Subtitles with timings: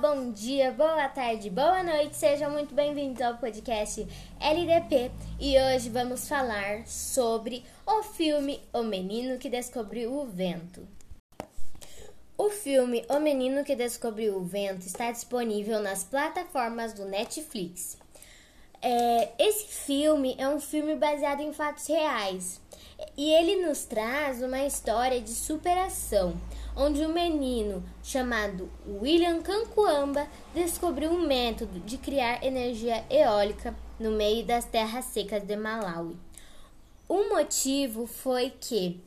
[0.00, 4.06] bom dia, boa tarde, boa noite, sejam muito bem-vindos ao podcast
[4.40, 10.88] LDP e hoje vamos falar sobre o filme O Menino que Descobriu o Vento.
[12.38, 17.98] O filme O Menino que Descobriu o Vento está disponível nas plataformas do Netflix.
[18.80, 22.58] É, esse filme é um filme baseado em fatos reais
[23.18, 26.40] e ele nos traz uma história de superação
[26.80, 34.46] onde um menino chamado William Cancuamba descobriu um método de criar energia eólica no meio
[34.46, 36.16] das terras secas de Malawi.
[37.06, 38.98] O motivo foi que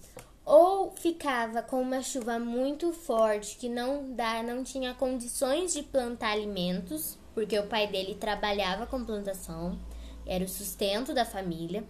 [0.45, 6.33] ou ficava com uma chuva muito forte que não dá, não tinha condições de plantar
[6.33, 9.79] alimentos, porque o pai dele trabalhava com plantação,
[10.27, 11.83] era o sustento da família,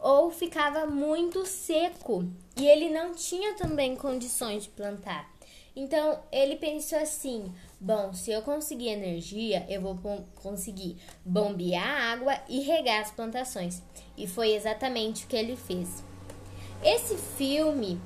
[0.00, 2.24] ou ficava muito seco
[2.56, 5.30] e ele não tinha também condições de plantar.
[5.74, 9.98] Então ele pensou assim: bom, se eu conseguir energia, eu vou
[10.42, 13.82] conseguir bombear água e regar as plantações.
[14.16, 16.02] E foi exatamente o que ele fez.
[16.82, 18.00] Esse filme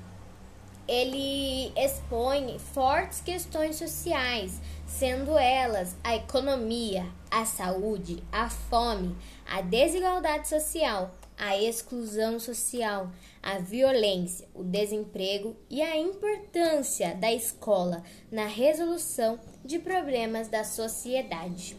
[0.86, 10.48] ele expõe fortes questões sociais, sendo elas a economia, a saúde, a fome, a desigualdade
[10.48, 13.10] social, a exclusão social,
[13.42, 21.76] a violência, o desemprego e a importância da escola na resolução de problemas da sociedade.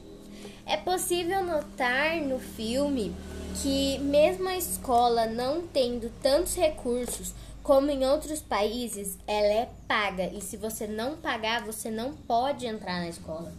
[0.65, 3.15] É possível notar no filme
[3.61, 7.33] que, mesmo a escola não tendo tantos recursos
[7.63, 12.67] como em outros países, ela é paga e se você não pagar, você não pode
[12.67, 13.51] entrar na escola.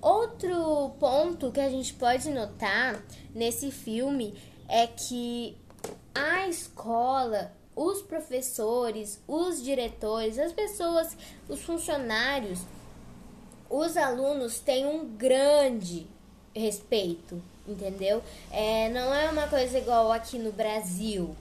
[0.00, 3.02] Outro ponto que a gente pode notar
[3.34, 4.34] nesse filme
[4.68, 5.56] é que
[6.14, 11.16] a escola, os professores, os diretores, as pessoas,
[11.48, 12.60] os funcionários,
[13.70, 16.06] os alunos têm um grande
[16.54, 18.22] respeito, entendeu?
[18.50, 21.36] É, não é uma coisa igual aqui no Brasil,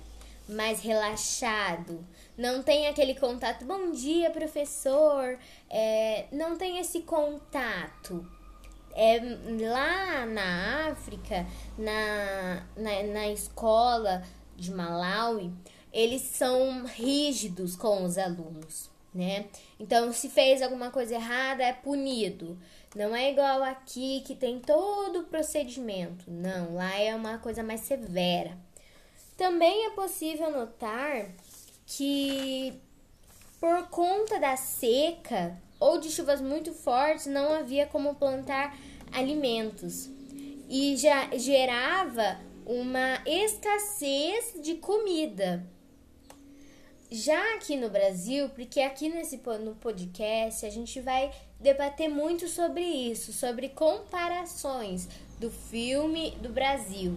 [0.47, 2.05] mais relaxado.
[2.37, 5.37] Não tem aquele contato, bom dia, professor.
[5.69, 8.25] É, não tem esse contato
[8.93, 9.19] é,
[9.61, 11.45] lá na África,
[11.77, 14.23] na, na, na escola
[14.55, 15.53] de Malawi,
[15.93, 19.45] eles são rígidos com os alunos, né?
[19.79, 22.57] Então, se fez alguma coisa errada, é punido.
[22.95, 26.25] Não é igual aqui que tem todo o procedimento.
[26.29, 28.57] Não, lá é uma coisa mais severa.
[29.35, 31.29] Também é possível notar
[31.85, 32.73] que
[33.59, 38.77] por conta da seca, ou de chuvas muito fortes, não havia como plantar
[39.11, 40.09] alimentos
[40.69, 45.65] e já gerava uma escassez de comida.
[47.09, 52.81] Já aqui no Brasil, porque aqui nesse no podcast a gente vai debater muito sobre
[52.81, 55.07] isso, sobre comparações
[55.39, 57.15] do filme do Brasil.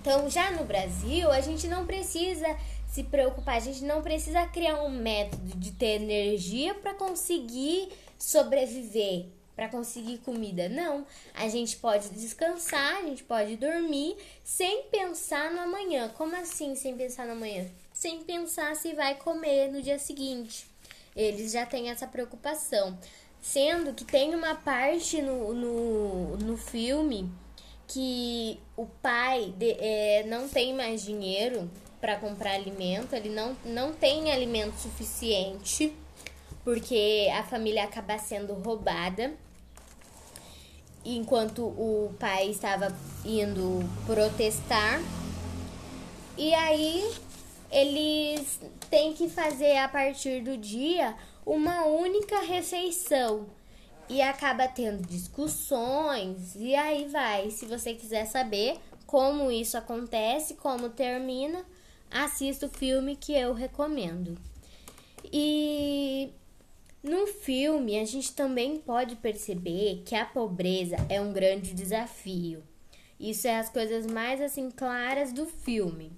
[0.00, 2.46] Então, já no Brasil, a gente não precisa
[2.88, 9.26] se preocupar, a gente não precisa criar um método de ter energia para conseguir sobreviver,
[9.54, 10.68] para conseguir comida.
[10.68, 16.08] Não, a gente pode descansar, a gente pode dormir sem pensar no amanhã.
[16.16, 17.68] Como assim sem pensar no amanhã?
[17.92, 20.66] Sem pensar se vai comer no dia seguinte.
[21.14, 22.98] Eles já têm essa preocupação.
[23.40, 27.30] Sendo que tem uma parte no, no, no filme
[27.86, 33.92] que o pai de, é, não tem mais dinheiro para comprar alimento, ele não, não
[33.92, 35.92] tem alimento suficiente,
[36.64, 39.34] porque a família acaba sendo roubada.
[41.04, 42.94] Enquanto o pai estava
[43.24, 45.00] indo protestar.
[46.36, 47.14] E aí
[47.70, 48.60] eles
[48.90, 53.46] têm que fazer a partir do dia uma única refeição
[54.08, 57.50] e acaba tendo discussões e aí vai.
[57.50, 61.64] Se você quiser saber como isso acontece, como termina,
[62.10, 64.38] assista o filme que eu recomendo.
[65.32, 66.30] E
[67.02, 72.62] no filme a gente também pode perceber que a pobreza é um grande desafio.
[73.18, 76.12] Isso é as coisas mais assim claras do filme.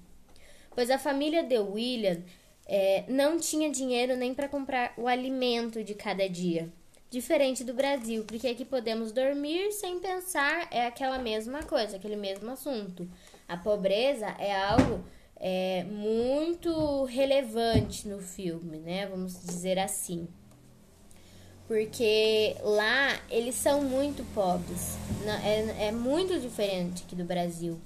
[0.74, 2.22] Pois a família de William
[2.66, 6.70] é, não tinha dinheiro nem para comprar o alimento de cada dia.
[7.10, 12.48] Diferente do Brasil, porque aqui podemos dormir sem pensar, é aquela mesma coisa, aquele mesmo
[12.52, 13.10] assunto.
[13.48, 15.04] A pobreza é algo
[15.40, 19.06] é, muito relevante no filme, né?
[19.06, 20.28] Vamos dizer assim.
[21.66, 24.96] Porque lá eles são muito pobres.
[25.44, 27.80] É, é muito diferente aqui do Brasil.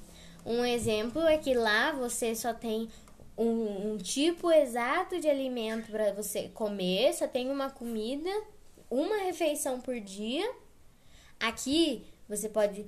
[0.45, 2.89] Um exemplo é que lá você só tem
[3.37, 8.31] um, um tipo exato de alimento para você comer, só tem uma comida
[8.91, 10.49] uma refeição por dia.
[11.41, 12.87] Aqui você pode.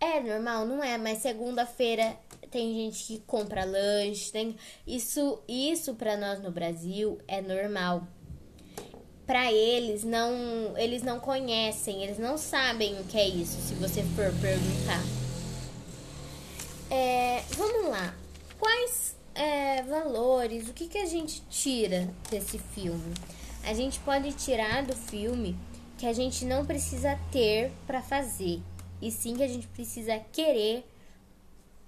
[0.00, 0.96] É normal, não é?
[0.96, 2.16] Mas segunda-feira
[2.50, 4.56] tem gente que compra lanche, tem
[4.86, 8.06] isso isso para nós no Brasil é normal.
[9.26, 14.02] Para eles não, eles não conhecem, eles não sabem o que é isso, se você
[14.16, 15.02] for perguntar.
[16.90, 18.14] É, vamos lá.
[18.58, 23.14] Quais é, valores, o que, que a gente tira desse filme?
[23.64, 25.54] A gente pode tirar do filme
[25.98, 28.62] que a gente não precisa ter para fazer,
[29.02, 30.84] e sim que a gente precisa querer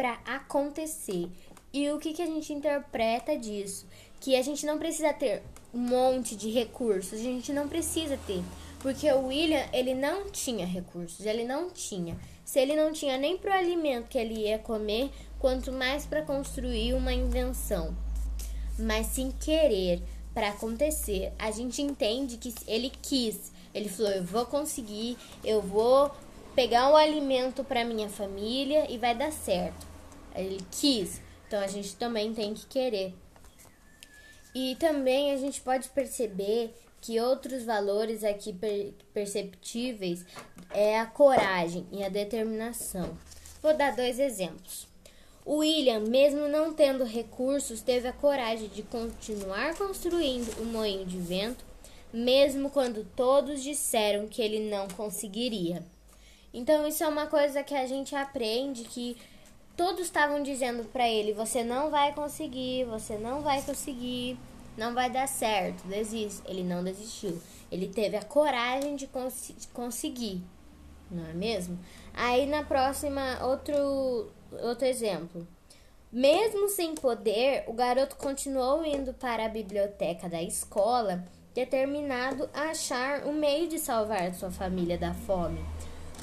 [0.01, 1.29] para acontecer.
[1.75, 3.87] E o que, que a gente interpreta disso?
[4.19, 5.43] Que a gente não precisa ter
[5.75, 8.43] um monte de recursos, a gente não precisa ter.
[8.79, 12.17] Porque o William, ele não tinha recursos, ele não tinha.
[12.47, 16.23] Se ele não tinha nem para o alimento que ele ia comer, quanto mais para
[16.23, 17.95] construir uma invenção.
[18.79, 23.53] Mas sem querer, para acontecer, a gente entende que ele quis.
[23.75, 26.11] Ele falou: Eu vou conseguir, eu vou
[26.55, 29.90] pegar um alimento para minha família e vai dar certo.
[30.35, 31.21] Ele quis.
[31.47, 33.15] Então a gente também tem que querer.
[34.55, 38.55] E também a gente pode perceber que outros valores aqui
[39.15, 40.25] perceptíveis
[40.71, 43.17] é a coragem e a determinação.
[43.63, 44.89] Vou dar dois exemplos.
[45.45, 51.19] O William, mesmo não tendo recursos, teve a coragem de continuar construindo o moinho de
[51.19, 51.65] vento,
[52.13, 55.83] mesmo quando todos disseram que ele não conseguiria.
[56.53, 59.17] Então, isso é uma coisa que a gente aprende que
[59.81, 64.39] todos estavam dizendo para ele: você não vai conseguir, você não vai conseguir,
[64.77, 66.43] não vai dar certo, desiste.
[66.45, 67.41] Ele não desistiu.
[67.73, 70.43] Ele teve a coragem de, cons conseguir,
[71.11, 71.79] não é mesmo?
[72.13, 74.31] Aí na próxima, outro,
[74.63, 75.49] outro exemplo.
[76.13, 81.25] Mesmo sem poder, o garoto continuou indo para a biblioteca da escola,
[81.55, 85.65] determinado a achar um meio de salvar sua família da fome.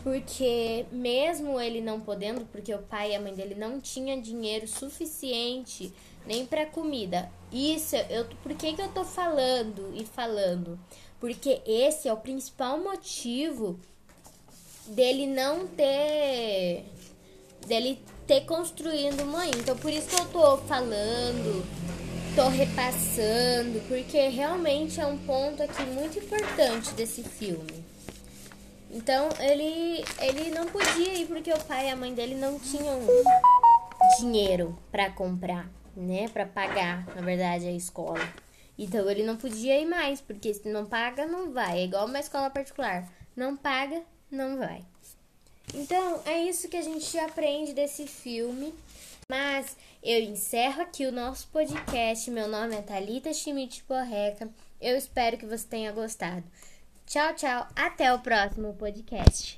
[0.04, 4.68] Porque mesmo ele não podendo, porque o pai e a mãe dele não tinham dinheiro
[4.68, 5.92] suficiente
[6.26, 7.32] nem para comida.
[7.52, 10.78] Isso, eu, por que, que eu tô falando e falando?
[11.20, 13.80] Porque esse é o principal motivo
[14.86, 16.86] dele não ter
[17.66, 21.66] dele ter construído uma Então por isso que eu tô falando,
[22.36, 27.87] tô repassando, porque realmente é um ponto aqui muito importante desse filme.
[28.90, 33.02] Então ele, ele não podia ir porque o pai e a mãe dele não tinham
[34.20, 36.30] dinheiro para comprar, né?
[36.30, 38.20] Para pagar, na verdade, a escola.
[38.78, 41.80] Então ele não podia ir mais, porque se não paga, não vai.
[41.80, 43.12] É igual uma escola particular.
[43.36, 44.02] Não paga,
[44.32, 44.84] não vai.
[45.74, 48.74] Então é isso que a gente aprende desse filme.
[49.30, 52.32] Mas eu encerro aqui o nosso podcast.
[52.32, 54.50] Meu nome é Thalita Schmidt Porreca.
[54.80, 56.44] Eu espero que você tenha gostado.
[57.08, 57.66] Tchau, tchau.
[57.74, 59.58] Até o próximo podcast.